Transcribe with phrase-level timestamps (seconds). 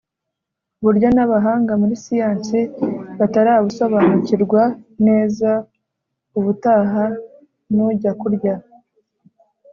[0.83, 2.59] Buryo n abahanga muri siyansi
[3.19, 4.63] batarabusobanukirwa
[5.07, 5.49] neza
[6.37, 7.05] ubutaha
[7.75, 8.53] nujya kurya